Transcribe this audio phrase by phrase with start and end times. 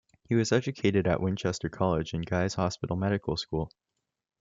[0.27, 3.69] He was educated at Winchester College and Guy's Hospital Medical School.